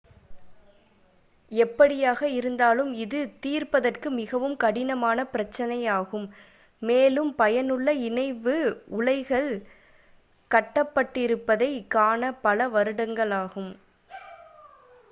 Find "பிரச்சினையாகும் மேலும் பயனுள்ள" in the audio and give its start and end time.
5.33-7.93